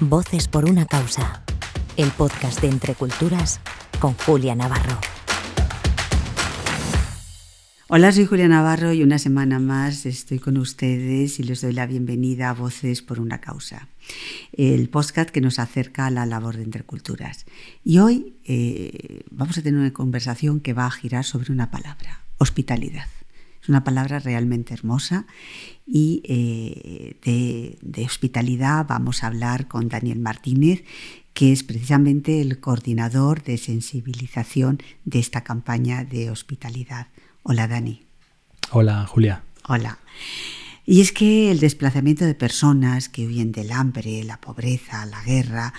[0.00, 1.42] Voces por una causa.
[1.96, 3.60] El podcast de Entre Culturas
[3.98, 5.00] con Julia Navarro.
[7.88, 11.86] Hola, soy Julia Navarro y una semana más estoy con ustedes y les doy la
[11.86, 13.88] bienvenida a Voces por una causa,
[14.52, 17.46] el podcast que nos acerca a la labor de Entre Culturas.
[17.82, 22.20] Y hoy eh, vamos a tener una conversación que va a girar sobre una palabra,
[22.36, 23.06] hospitalidad.
[23.62, 25.26] Es una palabra realmente hermosa
[25.86, 30.84] y eh, de, de hospitalidad vamos a hablar con Daniel Martínez,
[31.32, 37.08] que es precisamente el coordinador de sensibilización de esta campaña de hospitalidad.
[37.42, 38.02] Hola Dani.
[38.72, 39.42] Hola Julia.
[39.68, 39.98] Hola.
[40.88, 45.74] Y es que el desplazamiento de personas que huyen del hambre, la pobreza, la guerra,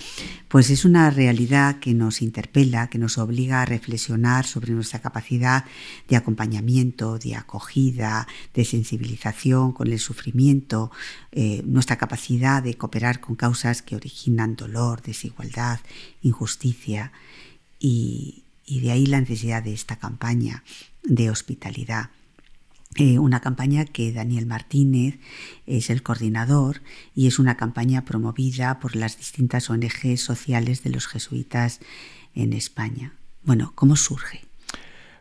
[0.50, 5.64] pues es una realidad que nos interpela, que nos obliga a reflexionar sobre nuestra capacidad
[6.10, 10.92] de acompañamiento, de acogida, de sensibilización con el sufrimiento,
[11.32, 15.80] eh, nuestra capacidad de cooperar con causas que originan dolor, desigualdad,
[16.22, 17.14] injusticia
[17.80, 20.66] y, y de ahí la necesidad de esta campaña
[21.04, 22.10] de hospitalidad.
[23.00, 25.20] Eh, una campaña que Daniel Martínez
[25.68, 26.82] es el coordinador
[27.14, 31.80] y es una campaña promovida por las distintas ONG sociales de los jesuitas
[32.34, 33.14] en España.
[33.44, 34.46] Bueno, ¿cómo surge?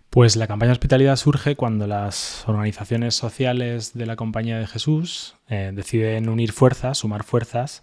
[0.09, 5.71] Pues la campaña hospitalidad surge cuando las organizaciones sociales de la Compañía de Jesús eh,
[5.75, 7.83] deciden unir fuerzas, sumar fuerzas,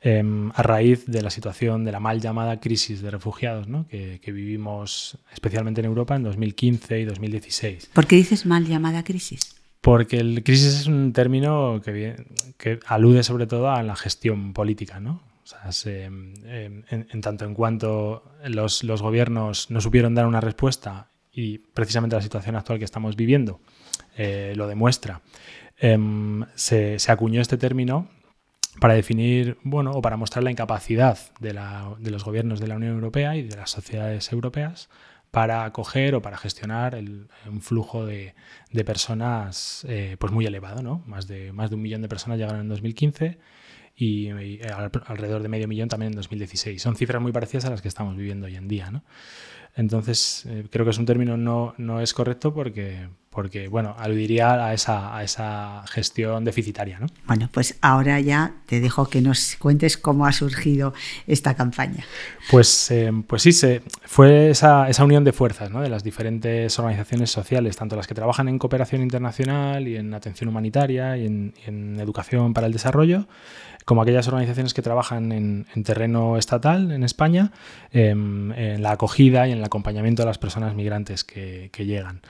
[0.00, 5.18] Em, a raíz de la situación de la mal llamada crisis de refugiados que, vivimos
[5.32, 7.90] especialmente en Europa en 2015 y 2016.
[7.94, 9.56] ¿Por qué dices mal llamada crisis?
[9.80, 12.14] Porque el crisis es un término que,
[12.56, 15.20] que alude sobre todo a la gestión política, ¿no?
[15.42, 20.40] O sea, em, em, en, tanto en cuanto los, los, gobiernos no supieron dar una
[20.40, 23.60] respuesta y precisamente la situación actual que estamos viviendo
[24.16, 25.22] eh, lo demuestra,
[26.54, 28.08] se, se, acuñó este término
[28.80, 31.52] para definir, bueno, o para mostrar la incapacidad de,
[32.10, 34.88] los gobiernos de la Unión Europea y de las sociedades europeas
[35.30, 38.34] para acoger o para gestionar un flujo de,
[38.86, 41.02] personas eh, pues muy elevado, ¿no?
[41.06, 43.38] Más de, más de un millón de personas llegaron en 2015
[43.98, 44.28] y,
[45.06, 46.80] alrededor de medio millón también en 2016.
[46.80, 49.02] Son cifras muy parecidas a las que estamos viviendo hoy en día, ¿no?
[49.78, 54.66] Entonces, eh, creo que es un término no, no es correcto porque, porque bueno, aludiría
[54.66, 56.98] a esa, a esa gestión deficitaria.
[56.98, 57.06] ¿no?
[57.28, 60.94] Bueno, pues ahora ya te dejo que nos cuentes cómo ha surgido
[61.28, 62.04] esta campaña.
[62.50, 65.80] Pues, eh, pues sí, se, fue esa, esa, unión de fuerzas ¿no?
[65.80, 70.48] de las diferentes organizaciones sociales, tanto las que trabajan en cooperación internacional y en atención
[70.48, 73.28] humanitaria y en, en educación para el desarrollo,
[73.88, 77.52] como aquellas organizaciones que trabajan en, terreno estatal en España,
[77.90, 82.20] em, en la acogida y en el acompañamiento de las personas migrantes que, llegan.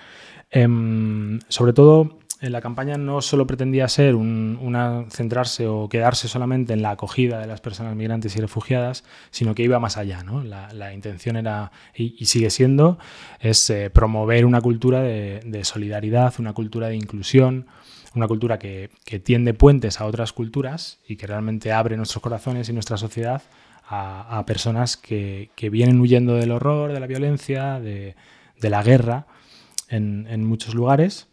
[0.51, 6.73] Em, sobre todo, en la campaña no solo pretendía ser una, centrarse o quedarse solamente
[6.73, 10.25] en la acogida de las personas migrantes y refugiadas, sino que iba más allá.
[10.45, 12.99] La, intención era, y, sigue siendo,
[13.41, 17.67] es eh, promover una cultura de, solidaridad, una cultura de inclusión,
[18.15, 18.91] una cultura que,
[19.25, 23.43] tiende puentes a otras culturas y que realmente abre nuestros corazones y nuestra sociedad
[23.91, 28.15] a, personas que, vienen huyendo del horror, de la violencia, de,
[28.61, 29.27] la guerra
[29.89, 31.29] en, muchos lugares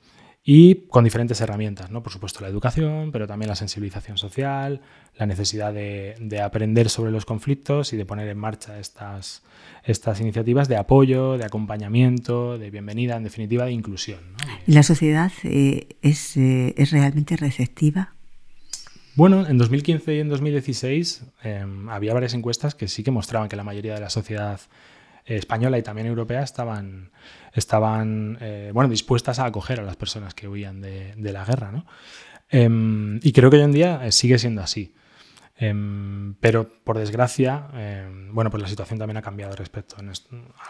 [0.48, 2.04] y con diferentes herramientas, ¿no?
[2.04, 4.80] Por supuesto la educación, pero también la sensibilización social,
[5.18, 9.44] la necesidad de, aprender sobre los conflictos y de poner en marcha estas,
[9.84, 14.20] estas iniciativas de apoyo, de acompañamiento, de bienvenida, en definitiva, de inclusión.
[14.68, 18.15] ¿Y la sociedad eh, eh, es, realmente receptiva?
[19.16, 23.56] Bueno, en 2015 y en 2016 em, había varias encuestas que sí que mostraban que
[23.56, 24.60] la mayoría de la sociedad
[25.26, 27.12] española y también europea estaban,
[27.54, 31.72] estaban eh, bueno, dispuestas a acoger a las personas que huían de, la guerra.
[31.72, 31.86] ¿no?
[32.50, 34.94] Em, y creo que hoy en día eh, sigue siendo así.
[35.58, 39.96] Em, pero por desgracia, em, bueno, pues la situación también ha cambiado respecto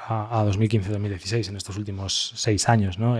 [0.07, 2.99] a, 2015-2016 en estos últimos seis años.
[2.99, 3.17] ¿no?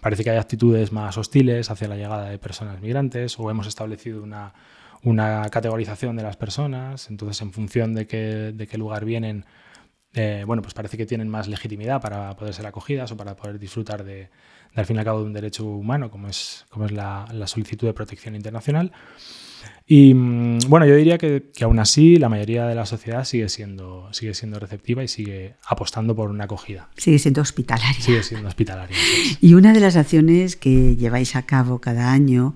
[0.00, 4.22] parece que hay actitudes más hostiles hacia la llegada de personas migrantes o hemos establecido
[4.22, 4.54] una,
[5.02, 7.10] una categorización de las personas.
[7.10, 9.44] Entonces, en función de qué, de qué lugar vienen,
[10.14, 13.58] eh, bueno, pues parece que tienen más legitimidad para poder ser acogidas o para poder
[13.58, 14.28] disfrutar de,
[14.74, 17.86] al fin y al cabo de un derecho humano como es, como es la, solicitud
[17.86, 18.92] de protección internacional.
[19.86, 23.48] Y mm, bueno, yo diría que, que, aún así la mayoría de la sociedad sigue
[23.48, 26.90] siendo, sigue siendo receptiva y sigue apostando por una acogida.
[26.96, 28.00] Sigue siendo hospitalaria.
[28.00, 28.96] Sigue siendo hospitalaria.
[29.40, 32.54] Y una de las acciones que lleváis a cabo cada año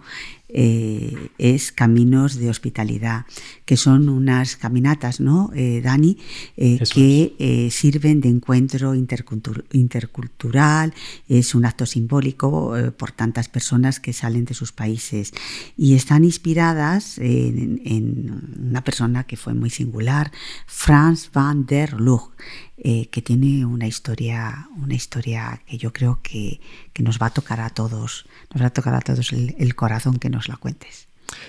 [0.58, 3.26] eh, es Caminos de Hospitalidad,
[3.66, 6.16] que son unas caminatas, ¿no, eh, Dani?
[6.56, 10.94] que sirven de encuentro intercultural,
[11.28, 15.34] es un acto simbólico por tantas personas que salen de sus países.
[15.76, 20.32] Y están inspiradas en, en una persona que fue muy singular,
[20.66, 22.30] Franz van der Lug
[22.78, 26.60] eh, que tiene una historia, una historia que yo creo que,
[26.98, 30.28] nos va a tocar a todos, nos va a tocar a todos el, corazón que
[30.28, 31.08] nos la cuentes.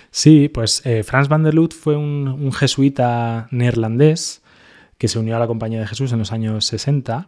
[0.10, 4.42] Sí, pues eh, Frans van der Lut fue un, jesuita neerlandés
[4.98, 7.28] que se unió a la Compañía de Jesús en los años 60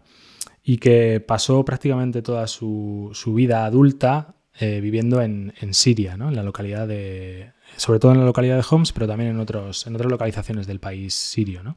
[0.63, 6.88] y que pasó prácticamente toda su, vida adulta eh, viviendo en, Siria, en la localidad
[6.88, 10.68] de, sobre todo en la localidad de Homs, pero también en, otros, en otras localizaciones
[10.68, 11.63] del país sirio.
[11.63, 11.75] ¿no?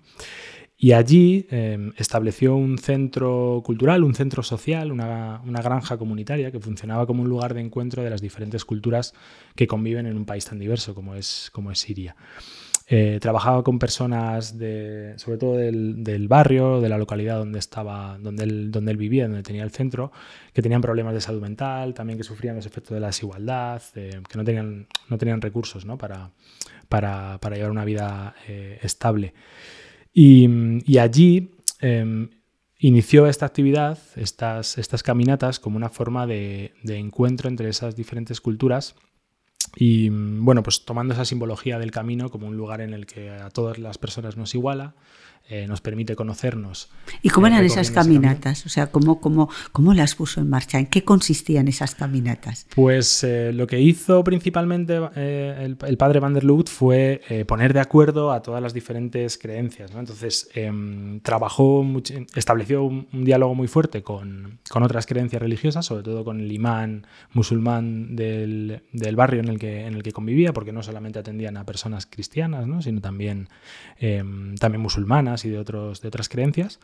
[0.83, 7.07] Y allí em, estableció un centro cultural, un centro social, una, granja comunitaria que funcionaba
[7.07, 9.15] como un lugar de encuentro de las diferentes culturas
[9.55, 12.17] que conviven en un país tan diverso como es, como es Siria.
[12.89, 18.43] Eh, trabajaba con personas de, sobre todo del, barrio, de la localidad donde estaba, donde
[18.43, 20.11] él, donde él vivía, donde tenía el centro,
[20.53, 24.21] que tenían problemas de salud mental, también que sufrían los efectos de la desigualdad, que
[24.35, 26.33] no tenían, no tenían recursos para,
[26.89, 29.33] para, para, llevar una vida eh, estable.
[30.13, 31.51] Y, allí
[31.81, 32.29] em,
[32.79, 38.41] inició esta actividad, estas, estas caminatas, como una forma de, de encuentro entre esas diferentes
[38.41, 38.95] culturas.
[39.77, 43.49] Y bueno, pues tomando esa simbología del camino como un lugar en el que a
[43.49, 44.95] todas las personas nos iguala,
[45.49, 46.89] eh, nos permite conocernos.
[47.21, 48.65] ¿Y cómo eran esas caminatas?
[48.65, 50.79] O sea, ¿cómo, cómo, ¿cómo las puso en marcha?
[50.79, 52.67] ¿En qué consistían esas caminatas?
[52.75, 57.81] Pues eh, lo que hizo principalmente eh, el, padre Van der Luth fue poner de
[57.81, 59.91] acuerdo a todas las diferentes creencias.
[59.91, 61.85] Entonces, em, trabajó,
[62.35, 67.07] estableció un, diálogo muy fuerte con, con, otras creencias religiosas, sobre todo con el imán
[67.33, 71.57] musulmán del, del, barrio en el, que, en el que convivía, porque no solamente atendían
[71.57, 72.81] a personas cristianas, ¿no?
[72.81, 73.49] sino también,
[73.99, 76.81] em, también musulmanas y de, otros, de otras creencias.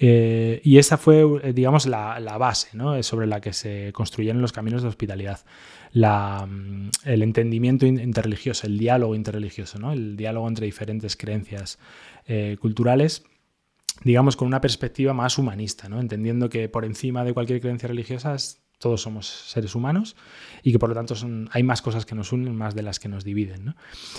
[0.00, 2.68] Eh, y esa fue, eh, digamos, la, base
[3.02, 5.40] sobre la que se construyeron los caminos de hospitalidad.
[5.92, 9.92] Mm, el entendimiento interreligioso, el diálogo interreligioso, ¿no?
[9.92, 11.78] el diálogo entre diferentes creencias
[12.26, 13.24] eh, culturales,
[14.04, 16.00] digamos, con una perspectiva más humanista, ¿no?
[16.00, 18.36] entendiendo que por encima de cualquier creencia religiosa
[18.78, 20.16] todos somos seres humanos
[20.62, 21.14] y que por lo tanto
[21.50, 23.74] hay más cosas que nos unen más de las que nos dividen.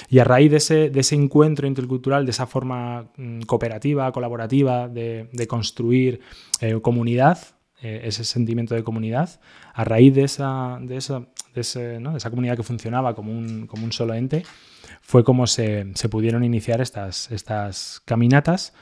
[0.09, 0.57] Y a raíz de
[0.99, 6.19] ese, encuentro intercultural, de esa forma mm, cooperativa, colaborativa de, construir
[6.59, 7.39] eh, comunidad,
[7.81, 9.39] eh, ese sentimiento de comunidad,
[9.73, 10.79] a raíz de esa,
[12.29, 14.43] comunidad que funcionaba como un, solo ente,
[15.01, 18.73] fue como se, pudieron iniciar estas caminatas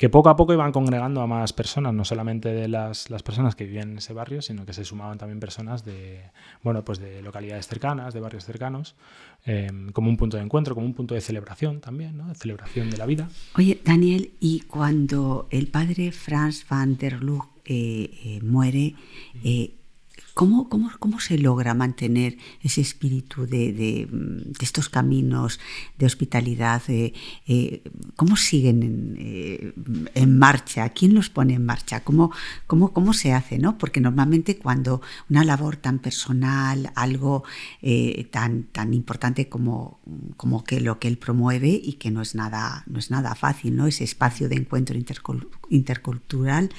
[0.00, 3.54] que poco a poco iban congregando a más personas, no solamente de las, las, personas
[3.54, 6.22] que vivían en ese barrio, sino que se sumaban también personas de,
[6.62, 8.94] bueno, pues de localidades cercanas, de barrios cercanos,
[9.44, 12.28] em, como un punto de encuentro, como un punto de celebración también, ¿no?
[12.28, 13.28] de celebración de la vida.
[13.58, 18.94] Oye, Daniel, y cuando el padre Franz van der Lug eh, eh, muere,
[20.20, 24.08] eh, ¿Cómo, cómo, se logra mantener ese espíritu de,
[24.60, 25.60] estos caminos
[25.98, 26.82] de hospitalidad?
[26.88, 27.12] Eh,
[27.46, 27.82] eh,
[28.16, 29.74] ¿Cómo siguen eh,
[30.14, 30.88] en, marcha?
[30.90, 32.04] ¿Quién los pone en marcha?
[32.04, 32.32] ¿Cómo,
[32.66, 33.58] cómo, cómo se hace?
[33.58, 33.76] ¿no?
[33.76, 37.44] Porque normalmente cuando una labor tan personal, algo
[38.30, 40.00] tan, tan importante como,
[40.38, 43.76] como que lo que él promueve y que no es nada, no es nada fácil,
[43.76, 43.86] ¿no?
[43.86, 44.96] ese espacio de encuentro
[45.68, 46.70] intercultural,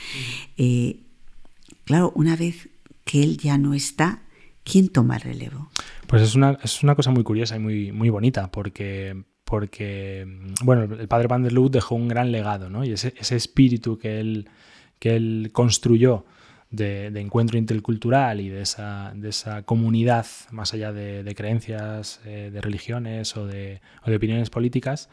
[1.85, 2.69] claro, una vez
[3.11, 4.21] que él ya no está,
[4.63, 5.69] ¿quién toma el relevo?
[6.07, 10.25] Pues es una, es una cosa muy curiosa y muy, muy bonita, porque, porque
[10.63, 12.85] bueno, el padre Van der Luth dejó un gran legado, ¿no?
[12.85, 14.49] Y ese, ese espíritu que él,
[14.97, 16.25] que él construyó
[16.69, 22.61] de, encuentro intercultural y de esa, de esa comunidad, más allá de, creencias, eh, de
[22.61, 25.09] religiones o de, o de, opiniones políticas,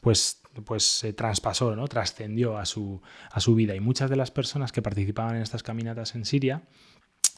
[0.00, 1.88] pues, pues se traspasó, ¿no?
[1.88, 3.02] trascendió a su,
[3.32, 3.74] a su vida.
[3.74, 6.62] Y muchas de las personas que participaban en estas caminatas en Siria,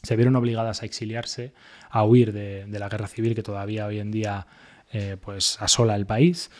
[0.03, 1.53] se vieron obligadas a exiliarse,
[1.89, 4.47] a huir de, la guerra civil que todavía hoy en día
[4.91, 6.51] eh, pues asola el país.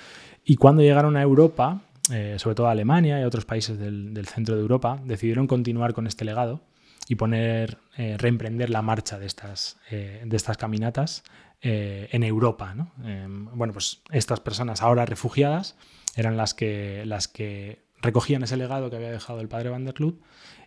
[0.46, 1.82] Y cuando llegaron a Europa,
[2.12, 5.94] eh, sobre todo a Alemania y a otros países del, centro de Europa, decidieron continuar
[5.94, 6.62] con este legado
[7.10, 11.24] y poner, eh, reemprender la marcha de estas, de estas caminatas
[11.62, 12.76] en Europa.
[13.06, 15.78] Em, bueno, pues estas personas ahora refugiadas
[16.16, 19.86] eran las que, las que recogían ese legado que había dejado el padre Van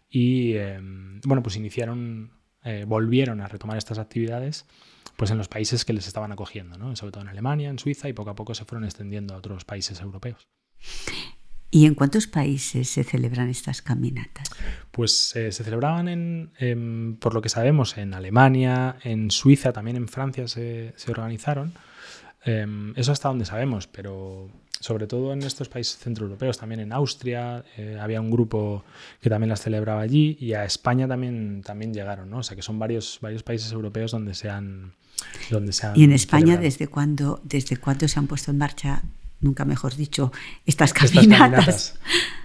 [0.09, 2.36] y em, bueno, pues iniciaron
[2.67, 4.67] eh, volvieron a retomar estas actividades
[5.17, 6.95] pues en los países que les estaban acogiendo, ¿no?
[6.95, 9.65] sobre todo en Alemania, en Suiza y poco a poco se fueron extendiendo a otros
[9.65, 10.47] países europeos.
[11.71, 14.49] ¿Y en cuántos países se celebran estas caminatas?
[14.93, 20.09] Pues eh, se celebraban, en, por lo que sabemos, en Alemania, en Suiza, también en
[20.09, 21.73] Francia se, organizaron.
[22.47, 24.49] Em, eso hasta donde sabemos, pero
[24.79, 28.85] sobre todo en estos países centroeuropeos, también en Austria, eh, había un grupo
[29.21, 32.39] que también las celebraba allí y a España también, también llegaron, ¿no?
[32.39, 34.93] O sea que son varios, varios países europeos donde se han...
[35.51, 39.03] Donde se ¿Y en España desde cuándo, desde cuándo se han puesto en marcha
[39.41, 40.33] nunca mejor dicho,
[40.65, 41.99] estas caminatas.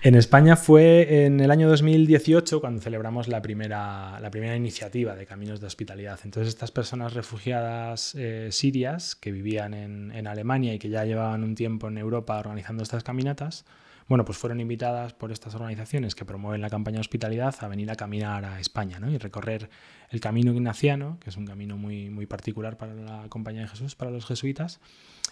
[0.04, 5.26] En España fue en el año 2018 cuando celebramos la primera, la primera iniciativa de
[5.26, 6.20] Caminos de Hospitalidad.
[6.24, 11.44] Entonces estas personas refugiadas eh, sirias que vivían en, en, Alemania y que ya llevaban
[11.44, 13.66] un tiempo en Europa organizando estas caminatas,
[14.08, 17.90] bueno, pues fueron invitadas por estas organizaciones que promueven la campaña de hospitalidad a venir
[17.92, 19.10] a caminar a España ¿no?
[19.10, 19.70] y recorrer
[20.10, 23.96] el camino ignaciano, que es un camino muy, muy particular para la Compañía de Jesús,
[23.96, 24.80] para los jesuitas,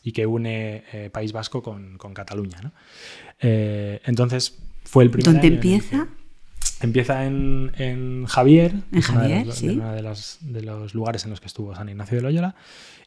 [0.03, 2.61] y que une eh, País Vasco con, Cataluña.
[2.61, 2.71] ¿no?
[3.39, 5.33] Eh, entonces, fue el primer.
[5.33, 6.07] ¿Dónde empieza?
[6.81, 11.41] Empieza en, Javier, en Javier, uno de, uno de, los, de, los, lugares en los
[11.41, 12.55] que estuvo San Ignacio de Loyola,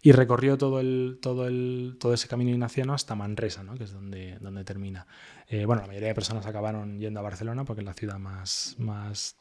[0.02, 3.74] y recorrió todo, el, todo, el, todo ese camino ignaciano hasta Manresa, ¿no?
[3.74, 5.06] que es donde, donde termina.
[5.48, 8.76] Eh, bueno, la mayoría de personas acabaron yendo a Barcelona porque es la ciudad más...
[8.78, 9.36] más?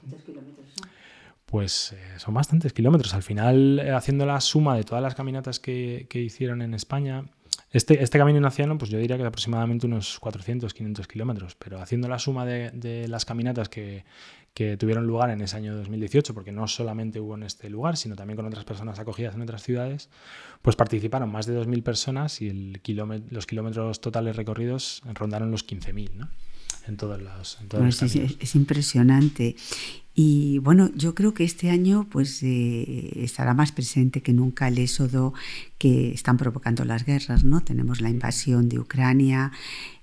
[1.46, 3.14] Pues son bastantes kilómetros.
[3.14, 7.26] Al final, haciendo la suma de todas las caminatas que, que hicieron en España,
[7.72, 12.10] este, este camino ignaciano, pues yo diría que aproximadamente unos 400, 500 kilómetros, pero haciendo
[12.10, 14.04] la suma de, las caminatas que,
[14.78, 18.36] tuvieron lugar en ese año 2018, porque no solamente hubo en este lugar, sino también
[18.36, 20.10] con otras personas acogidas en otras ciudades,
[20.62, 22.82] pues participaron más de 2.000 personas y el
[23.30, 26.30] los kilómetros totales recorridos rondaron los 15.000, ¿no?
[26.88, 29.56] En todos los, en es, es, impresionante.
[30.14, 34.78] Y bueno, yo creo que este año pues eh, estará más presente que nunca el
[34.78, 35.34] éxodo
[35.78, 37.62] que están provocando las guerras, ¿no?
[37.62, 39.54] Tenemos la invasión de Ucrania,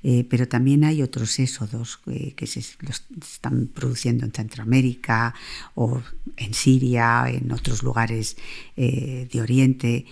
[0.03, 5.35] eh, pero también hay otros éxodos eh, que se están produciendo en Centroamérica
[5.75, 6.01] o
[6.39, 8.37] en Siria, en otros lugares
[8.77, 10.07] de Oriente.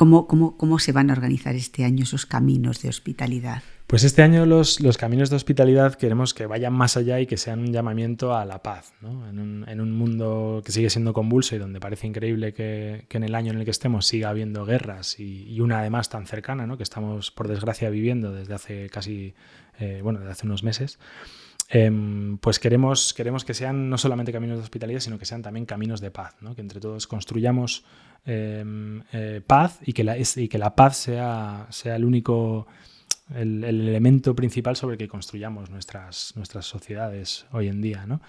[0.00, 3.62] ¿Cómo, cómo, cómo se van a organizar este año esos caminos de hospitalidad?
[3.86, 7.36] Pues este año los, los, caminos de hospitalidad queremos que vayan más allá y que
[7.36, 9.28] sean un llamamiento a la paz, ¿no?
[9.28, 13.18] en, un, en, un, mundo que sigue siendo convulso y donde parece increíble que, que
[13.18, 16.66] en el año en el que estemos siga habiendo guerras y, una además tan cercana,
[16.66, 16.78] ¿no?
[16.78, 19.34] que estamos por desgracia viviendo desde hace casi,
[19.78, 20.98] eh, bueno, desde hace unos meses.
[21.68, 25.66] Em, pues queremos, queremos que sean no solamente caminos de hospitalidad, sino que sean también
[25.66, 26.54] caminos de paz, ¿no?
[26.54, 27.84] que entre todos construyamos
[28.26, 32.66] eh, paz y que, la, y que la paz sea, sea el único
[33.34, 38.06] el, elemento principal sobre el que construyamos nuestras, nuestras sociedades hoy en día.
[38.06, 38.20] ¿no?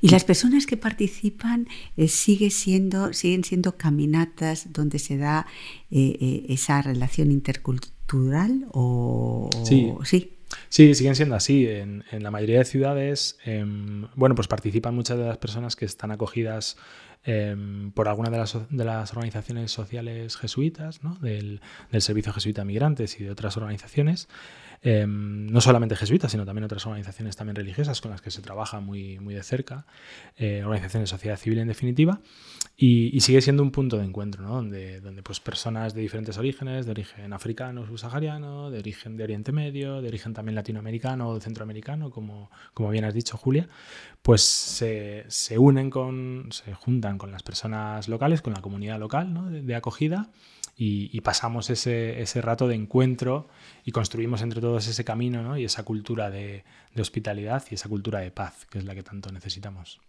[0.00, 5.46] ¿Y las personas que participan eh, sigue siendo, siguen siendo caminatas donde se da
[5.90, 8.66] eh, eh, esa relación intercultural?
[8.72, 9.92] O, sí.
[10.04, 10.36] sí.
[10.68, 11.68] Sí, siguen siendo así.
[11.68, 15.84] En, en la mayoría de ciudades, em, bueno, pues participan muchas de las personas que
[15.84, 16.76] están acogidas
[17.22, 21.60] Em, por alguna de las, de las, organizaciones sociales jesuitas, del,
[21.92, 24.26] del, Servicio Jesuita Migrantes y de otras organizaciones.
[24.82, 28.80] Em, no solamente jesuitas, sino también otras organizaciones también religiosas con las que se trabaja
[28.80, 29.84] muy, muy de cerca,
[30.38, 32.20] eh, organizaciones de sociedad civil en definitiva,
[32.78, 34.54] y, sigue siendo un punto de encuentro, ¿no?
[34.54, 39.52] donde, donde pues, personas de diferentes orígenes, de origen africano, subsahariano, de origen de Oriente
[39.52, 43.68] Medio, de origen también latinoamericano o centroamericano, como, como bien has dicho Julia,
[44.22, 49.66] pues se, se, unen con, se juntan con las personas locales, con la comunidad local
[49.66, 50.30] de, acogida
[50.76, 53.48] y, pasamos ese, ese, rato de encuentro
[53.84, 55.56] y construimos entre todos ese camino ¿no?
[55.56, 56.64] y esa cultura de
[56.98, 60.00] hospitalidad y esa cultura de paz, que es la que tanto necesitamos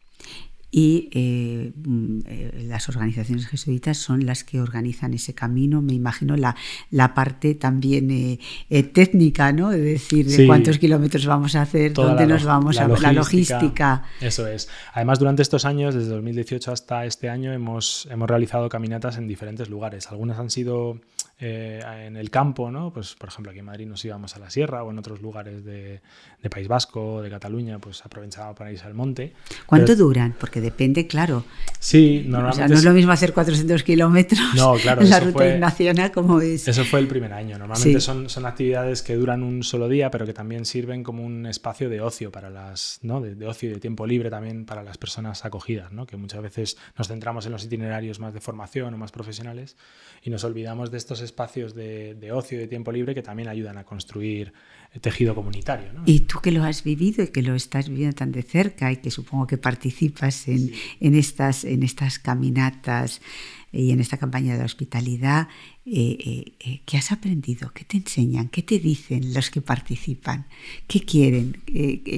[0.72, 6.38] y eh, mm, eh, las organizaciones jesuitas son las que organizan ese camino, me imagino
[6.38, 6.56] la,
[6.90, 9.74] la parte también eh, técnica, ¿no?
[9.74, 14.04] Es decir, de cuántos kilómetros vamos a hacer, dónde nos vamos, a la logística.
[14.22, 14.70] Eso es.
[14.94, 19.70] Además, durante estos años, desde 2018 hasta este año, hemos, hemos realizado caminatas en diferentes
[19.70, 20.08] lugares.
[20.08, 21.00] Algunas han sido
[21.44, 22.94] eh, en el campo, ¿no?
[22.94, 25.66] Pues, por ejemplo, aquí en Madrid nos íbamos a la sierra o en otros lugares
[25.66, 26.00] de,
[26.52, 29.34] País Vasco, de Cataluña, pues aprovechaba para irse al monte.
[29.66, 30.36] ¿Cuánto duran?
[30.40, 31.44] Porque depende, claro.
[31.84, 32.70] Sí, normalmente.
[32.70, 36.68] no es lo mismo hacer 400 kilómetros no, claro, en la ruta nacional como es.
[36.68, 37.58] Eso fue el primer año.
[37.58, 41.46] Normalmente son, son actividades que duran un solo día, pero que también sirven como un
[41.46, 43.20] espacio de ocio para las, ¿no?
[43.20, 46.06] De, ocio y de tiempo libre también para las personas acogidas, ¿no?
[46.06, 49.76] Que muchas veces nos centramos en los itinerarios más de formación o más profesionales
[50.22, 53.50] y nos olvidamos de estos espacios espacios de, ocio y de tiempo libre que también
[53.50, 54.54] ayudan a construir
[55.00, 55.88] tejido comunitario.
[56.06, 58.98] Y tú que lo has vivido y que lo estás viviendo tan de cerca y
[58.98, 63.22] que supongo que participas en, estas, en estas caminatas,
[63.74, 65.48] y en esta campaña de hospitalidad,
[65.86, 67.72] eh, eh, ¿qué has aprendido?
[67.74, 68.50] ¿Qué te enseñan?
[68.50, 70.46] ¿Qué te dicen los que participan?
[70.88, 71.56] ¿Qué quieren?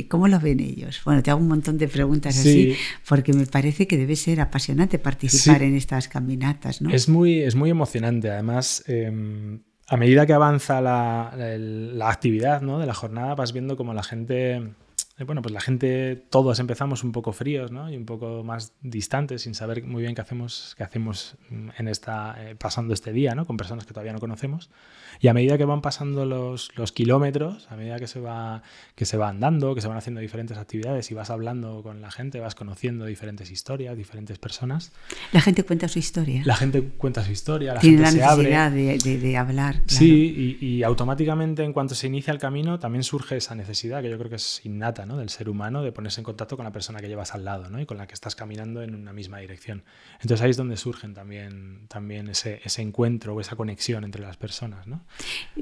[0.10, 1.00] ¿Cómo lo ven ellos?
[1.06, 2.75] Bueno, te hago un montón de preguntas así,
[3.08, 6.82] porque me parece que debe ser apasionante participar en estas caminatas.
[6.82, 6.89] ¿no?
[6.89, 12.80] Es, muy, es muy emocionante, además em, a medida que avanza la, la, actividad ¿no?
[12.80, 14.74] de la jornada, vas viendo como la gente
[15.20, 17.89] bueno, pues la gente, todos empezamos un poco fríos ¿no?
[17.91, 22.36] y un poco más distantes, sin saber muy bien qué hacemos, qué hacemos en esta,
[22.39, 23.46] eh, pasando este día ¿no?
[23.46, 24.72] con personas que todavía no conocemos.
[25.20, 28.63] Y a medida que van pasando los, los, kilómetros, a medida que se, va,
[28.96, 32.10] que se va andando, que se van haciendo diferentes actividades y vas hablando con la
[32.10, 34.91] gente, vas conociendo diferentes historias, diferentes personas.
[35.32, 36.41] La gente cuenta su historia.
[36.46, 38.98] La gente cuenta su historia, la Tiene gente la se abre.
[38.98, 39.82] De, de, hablar.
[39.86, 44.10] Sí, y, y automáticamente en cuanto se inicia el camino también surge esa necesidad que
[44.10, 47.00] yo creo que es innata del ser humano de ponerse en contacto con la persona
[47.00, 49.84] que llevas al lado y con la que estás caminando en una misma dirección.
[50.22, 54.38] Entonces ahí es donde surgen también, también ese, ese encuentro o esa conexión entre las
[54.38, 54.86] personas.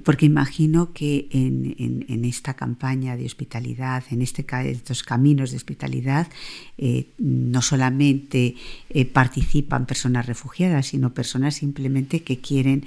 [0.03, 6.27] Porque imagino que en, esta campaña de hospitalidad, en este, estos caminos de hospitalidad,
[6.77, 8.55] eh, no solamente
[8.89, 12.85] eh, participan personas refugiadas, sino personas simplemente que quieren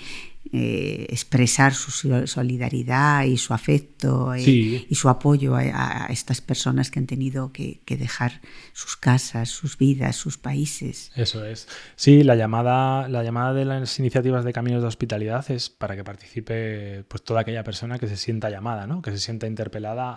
[0.53, 1.91] eh, expresar su
[2.27, 4.43] solidaridad y su afecto eh,
[4.89, 8.43] y su apoyo a, estas personas que han tenido que, dejar
[8.75, 11.11] sus casas, sus vidas, sus países.
[11.17, 11.67] Eso es.
[11.97, 16.05] Sí, la llamada, la llamada de las iniciativas de Caminos de Hospitalidad es para que
[16.05, 19.01] participe pues, toda aquella persona que se sienta llamada, ¿no?
[19.01, 20.15] que se sienta interpelada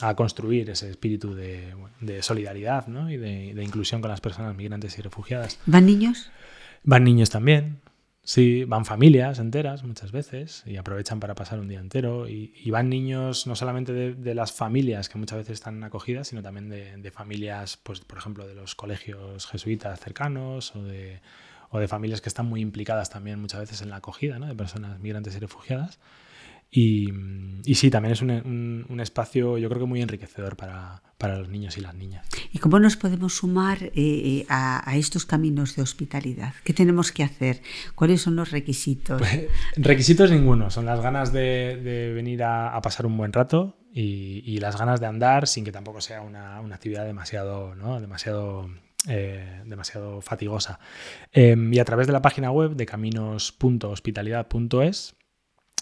[0.00, 1.74] a, construir ese espíritu de,
[2.22, 5.58] solidaridad y de, de inclusión con las personas migrantes y refugiadas.
[5.66, 6.30] ¿Van niños?
[6.84, 7.80] Van niños también.
[8.28, 12.28] Sí, van familias enteras muchas veces y aprovechan para pasar un día entero.
[12.28, 16.68] Y, van niños no solamente de, las familias que muchas veces están acogidas, sino también
[16.68, 21.22] de, familias, pues, por ejemplo, de los colegios jesuitas cercanos o de,
[21.70, 25.00] o de familias que están muy implicadas también muchas veces en la acogida de personas
[25.00, 25.98] migrantes y refugiadas.
[26.70, 27.08] Y,
[27.74, 31.02] sí, también es un, espacio yo creo que muy enriquecedor para,
[31.38, 32.28] los niños y las niñas.
[32.52, 36.52] ¿Y cómo nos podemos sumar eh, eh, a, estos caminos de hospitalidad?
[36.64, 37.62] ¿Qué tenemos que hacer?
[37.94, 39.18] ¿Cuáles son los requisitos?
[39.18, 39.46] Pues,
[39.76, 45.00] requisitos ninguno, son las ganas de, venir a, pasar un buen rato y, las ganas
[45.00, 47.98] de andar sin que tampoco sea una, actividad demasiado, ¿no?
[48.00, 48.68] demasiado
[49.08, 50.80] eh, demasiado fatigosa.
[51.32, 55.17] Em, y a través de la página web de caminos.hospitalidad.es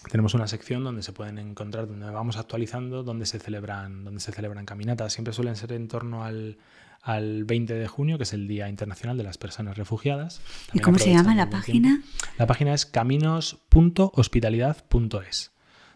[0.09, 4.31] tenemos una sección donde se pueden encontrar, donde vamos actualizando, donde se celebran, donde se
[4.31, 5.13] celebran caminatas.
[5.13, 6.57] Siempre suelen ser en torno al,
[7.05, 10.41] 20 de junio, que es el Día Internacional de las Personas Refugiadas.
[10.73, 12.01] ¿Y cómo se llama la página?
[12.37, 15.51] La página es caminos.hospitalidad.es.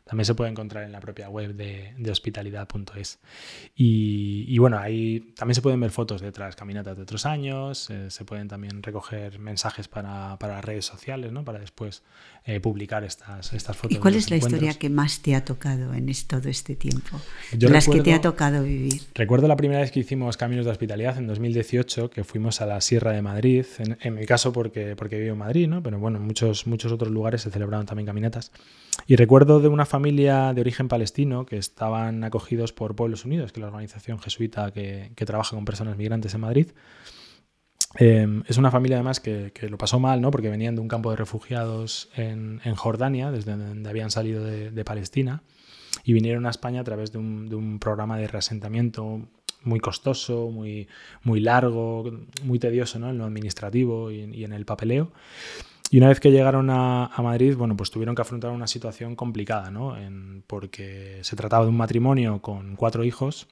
[0.05, 3.19] También se puede encontrar en la propia web de, hospitalidad.es.
[3.75, 8.09] Y, bueno, ahí también se pueden ver fotos de otras caminatas de otros años, eh,
[8.09, 11.43] se pueden también recoger mensajes para, redes sociales, ¿no?
[11.43, 12.03] para después
[12.45, 13.97] eh, publicar estas, estas fotos.
[13.97, 17.19] ¿Y cuál es la historia que más te ha tocado en todo este tiempo?
[17.57, 19.01] Las que te ha tocado vivir.
[19.13, 22.81] Recuerdo la primera vez que hicimos Caminos de Hospitalidad en 2018, que fuimos a la
[22.81, 25.81] Sierra de Madrid, en, mi caso porque, porque vivo en Madrid, ¿no?
[25.81, 28.51] pero bueno, en muchos, muchos otros lugares se celebraron también caminatas.
[29.07, 33.59] Y recuerdo de una familia de origen palestino que estaban acogidos por Pueblos Unidos, que
[33.59, 36.67] es la organización jesuita que, trabaja con personas migrantes en Madrid.
[37.95, 40.31] Em, es una familia además que, lo pasó mal, ¿no?
[40.31, 45.43] porque venían de un campo de refugiados en, Jordania, desde donde habían salido de, Palestina,
[46.05, 49.27] y vinieron a España a través de un, programa de reasentamiento
[49.63, 50.87] muy costoso, muy,
[51.23, 52.09] muy largo,
[52.43, 53.09] muy tedioso ¿no?
[53.09, 55.11] en lo administrativo y, y en el papeleo.
[55.91, 59.71] Y una vez que llegaron a, Madrid, bueno, pues tuvieron que afrontar una situación complicada,
[59.71, 59.97] ¿no?
[60.47, 63.49] porque se trataba de un matrimonio con cuatro hijos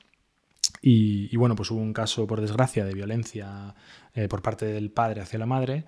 [0.82, 3.76] y, bueno, pues hubo un caso, por desgracia, de violencia
[4.14, 5.84] eh, por parte del padre hacia la madre.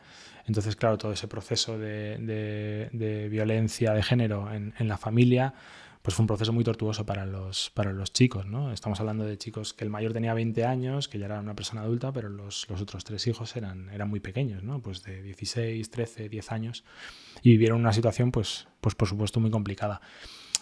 [0.45, 2.89] Entonces, claro, todo ese proceso de,
[3.31, 5.53] violencia de género en, en la familia
[6.01, 8.45] pues fue un proceso muy tortuoso para los, para los chicos.
[8.45, 8.71] ¿no?
[8.71, 11.81] Estamos hablando de chicos que el mayor tenía 20 años, que ya era una persona
[11.81, 14.81] adulta, pero los, los otros tres hijos eran, eran muy pequeños, ¿no?
[14.81, 16.83] pues de 16, 13, 10 años,
[17.43, 20.01] y vivieron una situación, pues, pues por supuesto, muy complicada.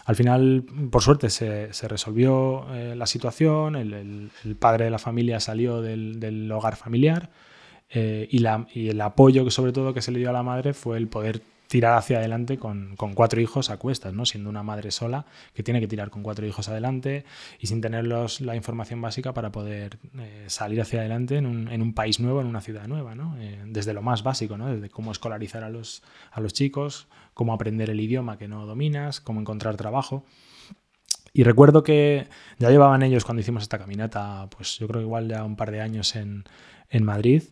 [0.06, 5.40] Al final, por suerte, se, se resolvió eh, la situación, el, padre de la familia
[5.40, 7.30] salió del, del hogar familiar
[7.92, 10.44] eh, y, la, y el apoyo que sobre todo que se le dio a la
[10.44, 14.26] madre fue el poder tirar hacia adelante con, cuatro hijos a cuestas, ¿no?
[14.26, 17.26] siendo una madre sola que tiene que tirar con cuatro hijos adelante
[17.60, 22.20] y sin tener la información básica para poder eh, salir hacia adelante en un, país
[22.20, 23.38] nuevo, en una ciudad nueva, ¿no?
[23.40, 24.68] Eh, desde lo más básico, ¿no?
[24.68, 26.02] desde cómo escolarizar a los,
[26.32, 30.26] a los chicos, cómo aprender el idioma que no dominas, cómo encontrar trabajo.
[31.34, 32.28] Y recuerdo que
[32.58, 35.82] ya llevaban ellos cuando hicimos esta caminata, pues yo creo igual ya un par de
[35.82, 36.46] años en,
[36.90, 37.44] en Madrid,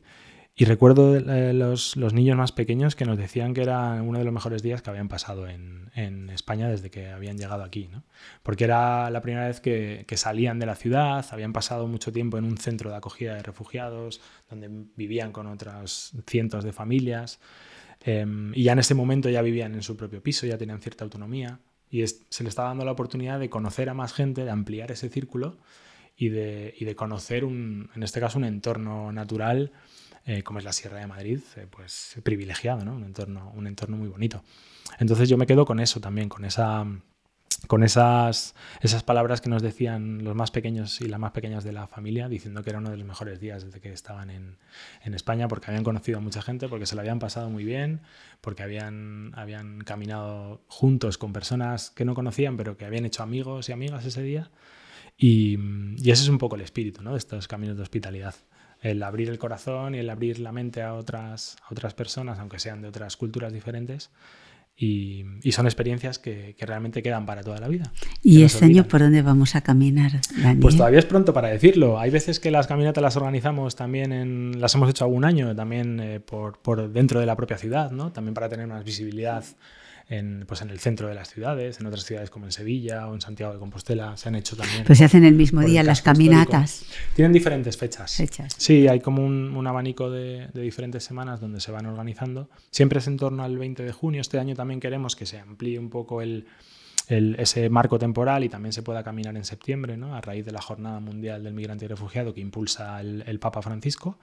[0.60, 4.26] Y recuerdo eh, los, los, niños más pequeños que nos decían que era uno de
[4.26, 8.04] los mejores días que habían pasado en, en España desde que habían llegado aquí, ¿no?
[8.42, 12.40] porque era la primera vez que, que, salían de la ciudad, habían pasado mucho tiempo
[12.40, 17.40] en un centro de acogida de refugiados, donde vivían con otras cientos de familias,
[18.04, 21.04] eh, y ya en ese momento ya vivían en su propio piso, ya tenían cierta
[21.04, 21.60] autonomía,
[21.92, 25.08] y se les estaba dando la oportunidad de conocer a más gente, de ampliar ese
[25.10, 25.60] círculo
[26.16, 29.72] y de, y de conocer, un, en este caso, un entorno natural
[30.28, 32.94] eh, como es la Sierra de Madrid, eh, pues privilegiado, ¿no?
[32.94, 34.44] Un entorno, un entorno muy bonito.
[35.00, 36.86] Entonces yo me quedo con eso también, con esa
[37.66, 41.72] con esas, esas palabras que nos decían los más pequeños y las más pequeñas de
[41.72, 44.58] la familia, diciendo que era uno de los mejores días desde que estaban en,
[45.02, 48.02] en España, porque habían conocido a mucha gente, porque se lo habían pasado muy bien,
[48.42, 53.70] porque habían, habían caminado juntos con personas que no conocían, pero que habían hecho amigos
[53.70, 54.52] y amigas ese día.
[55.18, 55.58] Y,
[55.98, 57.14] y ese es un poco el espíritu ¿no?
[57.14, 58.36] de estos caminos de hospitalidad
[58.92, 62.60] el abrir el corazón y el abrir la mente a otras, a otras personas, aunque
[62.60, 64.10] sean de otras culturas diferentes.
[64.80, 67.92] Y, y son experiencias que, que, realmente quedan para toda la vida.
[68.22, 70.60] ¿Y este año por dónde vamos a caminar, Daniel?
[70.60, 72.00] Pues todavía es pronto para decirlo.
[72.00, 76.00] Hay veces que las caminatas las organizamos también, en, las hemos hecho algún año, también
[76.00, 78.12] eh, por, por, dentro de la propia ciudad, ¿no?
[78.12, 79.44] también para tener más visibilidad
[80.10, 83.14] en, pues en el centro de las ciudades, en otras ciudades como en Sevilla o
[83.14, 84.86] en Santiago de Compostela se han hecho también.
[84.86, 86.82] Pues se hacen el mismo día las caminatas.
[86.82, 87.16] Histórico.
[87.16, 88.16] Tienen diferentes fechas.
[88.16, 88.56] fechas.
[88.58, 92.50] Sí, hay como un, un abanico de, de, diferentes semanas donde se van organizando.
[92.72, 94.22] Siempre es en torno al 20 de junio.
[94.22, 96.46] Este año también queremos que se amplíe un poco el,
[97.08, 100.16] el, ese marco temporal y también se pueda caminar en septiembre, ¿no?
[100.16, 103.62] a raíz de la Jornada Mundial del Migrante y Refugiado que impulsa el, el Papa
[103.62, 104.18] Francisco,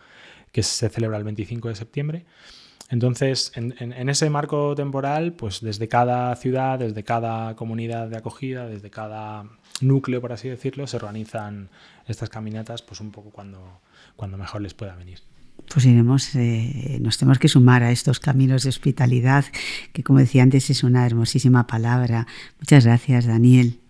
[0.52, 2.24] que se celebra el 25 de septiembre.
[2.90, 8.90] Entonces, en, ese marco temporal, pues desde cada ciudad, desde cada comunidad de acogida, desde
[8.90, 9.44] cada
[9.80, 11.70] núcleo, por así decirlo, se organizan
[12.06, 13.80] estas caminatas, pues un poco cuando,
[14.16, 15.20] cuando mejor les pueda venir.
[15.72, 19.46] Pues iremos, eh, nos tenemos que sumar a estos caminos de hospitalidad,
[19.92, 22.26] que como decía antes es una hermosísima palabra.
[22.58, 23.80] Muchas gracias, Daniel.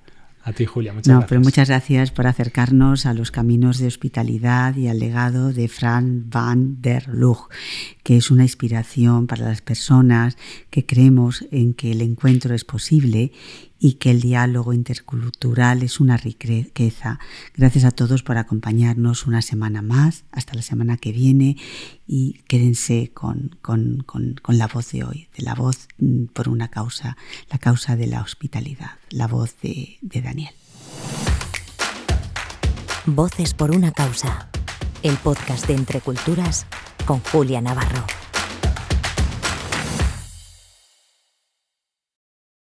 [0.46, 1.28] A ti, Julia, muchas no, gracias.
[1.30, 6.28] Pero muchas gracias por acercarnos a los caminos de hospitalidad y al legado de Fran
[6.28, 7.48] van der Lug,
[8.02, 10.36] que es una inspiración para las personas
[10.68, 13.32] que creemos en que el encuentro es posible
[13.84, 17.18] y que el diálogo intercultural es una riqueza.
[17.54, 21.58] Gracias a todos por acompañarnos una semana más, hasta la semana que viene
[22.06, 25.86] y quédense con, con, con, la voz de hoy, de la voz
[26.32, 27.18] por una causa,
[27.50, 30.54] la causa de la hospitalidad, la voz de, de Daniel.
[33.04, 34.48] Voces por una causa,
[35.02, 36.64] el podcast de Entre Culturas
[37.04, 38.06] con Julia Navarro.